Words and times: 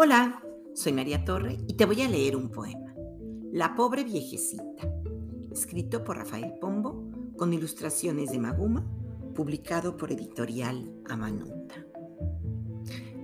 Hola, 0.00 0.40
soy 0.74 0.92
María 0.92 1.24
Torre 1.24 1.58
y 1.66 1.74
te 1.74 1.84
voy 1.84 2.02
a 2.02 2.08
leer 2.08 2.36
un 2.36 2.50
poema. 2.50 2.94
La 3.50 3.74
pobre 3.74 4.04
viejecita, 4.04 4.88
escrito 5.50 6.04
por 6.04 6.18
Rafael 6.18 6.54
Pombo 6.60 7.10
con 7.36 7.52
ilustraciones 7.52 8.30
de 8.30 8.38
Maguma, 8.38 8.86
publicado 9.34 9.96
por 9.96 10.12
editorial 10.12 10.88
Amanuta. 11.08 11.84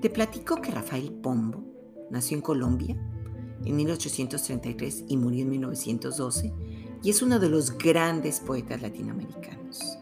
Te 0.02 0.10
platico 0.10 0.56
que 0.56 0.73
Rafael 0.73 1.12
Pombo 1.12 1.62
nació 2.10 2.38
en 2.38 2.42
Colombia 2.42 2.96
en 3.64 3.77
1833 3.77 5.04
y 5.06 5.16
murió 5.16 5.43
en 5.43 5.50
1912 5.50 6.52
y 7.04 7.09
es 7.09 7.22
uno 7.22 7.38
de 7.38 7.50
los 7.50 7.79
grandes 7.79 8.41
poetas 8.41 8.82
latinoamericanos. 8.82 9.96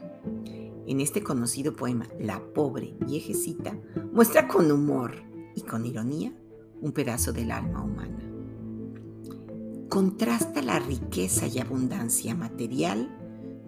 En 0.86 1.02
este 1.02 1.22
conocido 1.22 1.76
poema, 1.76 2.08
La 2.18 2.42
pobre 2.54 2.96
viejecita 3.06 3.78
muestra 4.10 4.48
con 4.48 4.72
humor 4.72 5.22
y 5.54 5.60
con 5.60 5.84
ironía 5.84 6.32
un 6.82 6.92
pedazo 6.92 7.32
del 7.32 7.50
alma 7.50 7.82
humana. 7.82 8.18
Contrasta 9.88 10.60
la 10.60 10.78
riqueza 10.78 11.46
y 11.46 11.58
abundancia 11.58 12.34
material 12.34 13.08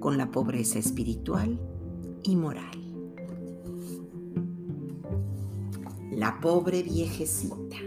con 0.00 0.18
la 0.18 0.30
pobreza 0.30 0.78
espiritual 0.78 1.58
y 2.22 2.36
moral. 2.36 2.78
La 6.12 6.38
pobre 6.41 6.82
viejecita. 6.82 7.78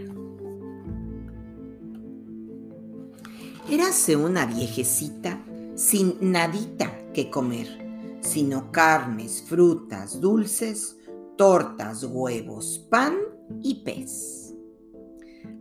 Érase 3.70 4.16
una 4.16 4.46
viejecita 4.46 5.40
sin 5.76 6.16
nadita 6.20 7.12
que 7.12 7.30
comer 7.30 7.88
sino 8.20 8.70
carnes, 8.72 9.42
frutas, 9.42 10.20
dulces, 10.20 10.96
tortas, 11.36 12.04
huevos, 12.04 12.86
pan 12.90 13.16
y 13.62 13.76
pez. 13.76 14.47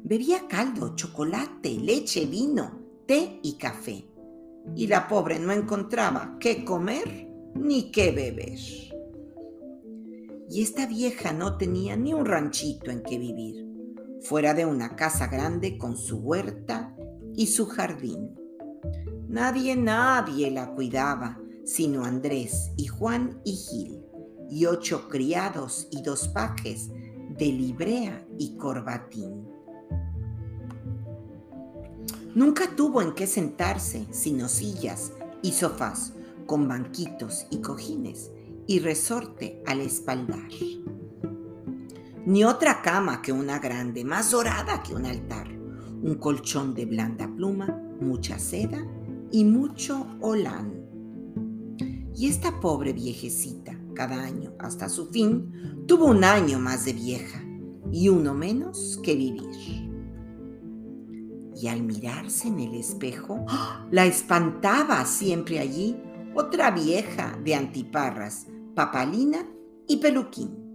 Bebía 0.10 0.48
caldo, 0.48 0.96
chocolate, 0.96 1.70
leche, 1.70 2.26
vino, 2.28 2.72
té 3.06 3.42
y 3.44 3.58
café. 3.58 4.06
Y 4.74 4.88
la 4.88 5.06
pobre 5.06 5.38
no 5.38 5.52
encontraba 5.52 6.38
qué 6.40 6.64
comer 6.64 7.28
ni 7.56 7.92
qué 7.92 8.14
beber. 8.14 8.58
Y 10.50 10.62
esta 10.62 10.86
vieja 10.86 11.34
no 11.34 11.58
tenía 11.58 11.98
ni 11.98 12.14
un 12.14 12.26
ranchito 12.26 12.90
en 12.90 13.04
que 13.04 13.18
vivir, 13.18 13.68
fuera 14.22 14.54
de 14.54 14.66
una 14.66 14.96
casa 14.96 15.28
grande 15.28 15.78
con 15.78 15.98
su 15.98 16.20
huerta 16.20 16.96
y 17.36 17.48
su 17.48 17.66
jardín. 17.66 18.34
Nadie, 19.28 19.76
nadie 19.76 20.50
la 20.52 20.74
cuidaba, 20.74 21.38
sino 21.66 22.06
Andrés 22.06 22.72
y 22.78 22.86
Juan 22.86 23.42
y 23.44 23.58
Gil, 23.58 24.06
y 24.50 24.68
ocho 24.68 25.10
criados 25.10 25.90
y 25.92 26.02
dos 26.02 26.30
pajes 26.30 26.92
de 27.38 27.48
librea 27.48 28.26
y 28.38 28.56
corbatín. 28.56 29.57
Nunca 32.38 32.76
tuvo 32.76 33.02
en 33.02 33.14
qué 33.14 33.26
sentarse, 33.26 34.06
sino 34.12 34.48
sillas 34.48 35.12
y 35.42 35.54
sofás, 35.54 36.14
con 36.46 36.68
banquitos 36.68 37.48
y 37.50 37.62
cojines, 37.62 38.30
y 38.68 38.78
resorte 38.78 39.64
al 39.66 39.82
espaldar. 39.82 40.48
Ni 42.28 42.44
otra 42.44 42.84
cama 42.84 43.24
que 43.24 43.32
una 43.32 43.58
grande, 43.58 44.06
más 44.06 44.30
dorada 44.30 44.84
que 44.84 44.94
un 44.94 45.08
altar, 45.08 45.48
un 45.50 46.14
colchón 46.20 46.76
de 46.76 46.86
blanda 46.86 47.28
pluma, 47.28 47.76
mucha 48.00 48.38
seda 48.38 48.86
y 49.32 49.44
mucho 49.44 50.06
olán 50.22 50.86
y 52.16 52.28
esta 52.28 52.60
pobre 52.60 52.94
viejecita, 52.94 53.80
cada 53.96 54.24
año 54.24 54.54
hasta 54.60 54.90
su 54.90 55.08
fin, 55.08 55.84
tuvo 55.88 56.06
un 56.06 56.24
año 56.24 56.60
más 56.60 56.86
de 56.86 56.94
vieja 56.94 57.44
y 57.92 58.10
uno 58.10 58.36
menos 58.36 59.00
que 59.02 59.16
vivir. 59.16 59.87
Y 61.60 61.68
al 61.68 61.82
mirarse 61.82 62.50
en 62.50 62.60
el 62.60 62.76
espejo, 62.76 63.44
la 63.90 64.06
espantaba 64.06 65.04
siempre 65.06 65.60
allí 65.60 65.96
otra 66.36 66.70
vieja 66.70 67.38
de 67.44 67.56
antiparras, 67.56 68.46
papalina 68.76 69.40
y 69.88 69.98
peluquín. 69.98 70.68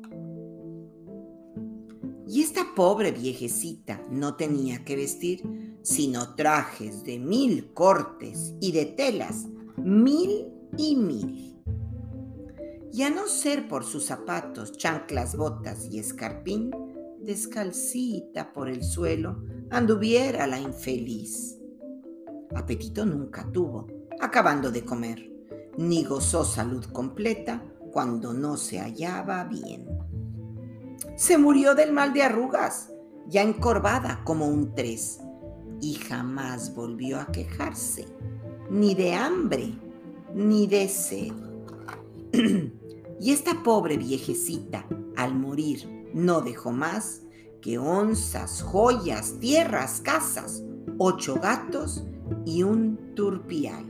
Y 2.27 2.41
esta 2.41 2.75
pobre 2.75 3.13
viejecita 3.13 4.03
no 4.11 4.35
tenía 4.35 4.85
que 4.85 4.97
vestir 4.97 5.43
sino 5.83 6.35
trajes 6.35 7.05
de 7.05 7.19
mil 7.19 7.73
cortes 7.75 8.55
y 8.61 8.73
de 8.73 8.87
telas 8.87 9.47
mil 9.77 10.49
y 10.77 10.97
mil. 10.97 11.63
Y 12.93 13.03
a 13.03 13.11
no 13.11 13.27
ser 13.27 13.69
por 13.69 13.85
sus 13.85 14.05
zapatos, 14.05 14.73
chanclas, 14.73 15.37
botas 15.37 15.89
y 15.91 15.99
escarpín, 15.99 16.71
descalcita 17.25 18.53
por 18.53 18.69
el 18.69 18.83
suelo, 18.83 19.43
anduviera 19.71 20.47
la 20.47 20.59
infeliz. 20.59 21.59
Apetito 22.55 23.07
nunca 23.07 23.51
tuvo, 23.51 23.87
acabando 24.21 24.71
de 24.71 24.85
comer, 24.85 25.31
ni 25.79 26.05
gozó 26.05 26.45
salud 26.45 26.85
completa 26.87 27.63
cuando 27.93 28.33
no 28.33 28.57
se 28.57 28.79
hallaba 28.79 29.45
bien. 29.45 29.87
Se 31.17 31.39
murió 31.39 31.75
del 31.75 31.93
mal 31.93 32.13
de 32.13 32.23
arrugas, 32.23 32.91
ya 33.29 33.43
encorvada 33.43 34.23
como 34.25 34.47
un 34.47 34.75
tres, 34.75 35.21
y 35.81 35.95
jamás 35.95 36.75
volvió 36.75 37.21
a 37.21 37.27
quejarse, 37.27 38.07
ni 38.71 38.95
de 38.95 39.15
hambre, 39.15 39.73
ni 40.35 40.67
de 40.67 40.89
sed. 40.89 41.33
y 43.21 43.31
esta 43.33 43.63
pobre 43.63 43.97
viejecita, 43.97 44.87
al 45.17 45.35
morir, 45.35 46.02
no 46.15 46.41
dejó 46.41 46.73
más 46.73 47.23
que 47.61 47.79
onzas, 47.79 48.63
joyas, 48.63 49.39
tierras, 49.39 50.01
casas, 50.01 50.65
ocho 50.99 51.37
gatos 51.41 52.05
y 52.45 52.63
un 52.63 53.15
turpial. 53.15 53.85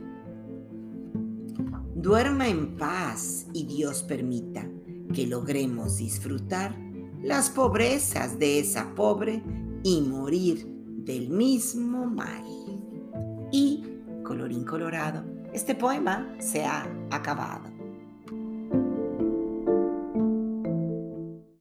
Duerma 1.95 2.47
en 2.47 2.77
paz 2.77 3.47
y 3.53 3.65
Dios 3.65 4.03
permita 4.03 4.67
que 5.13 5.25
logremos 5.27 5.97
disfrutar 5.97 6.77
las 7.21 7.49
pobrezas 7.49 8.37
de 8.37 8.59
esa 8.59 8.93
pobre 8.93 9.41
y 9.83 10.01
morir 10.01 10.67
del 11.05 11.29
mismo 11.29 12.05
mal. 12.05 12.43
Y, 13.51 13.83
colorín 14.23 14.65
colorado, 14.65 15.23
este 15.53 15.75
poema 15.75 16.35
se 16.39 16.65
ha 16.65 16.83
acabado. 17.11 17.82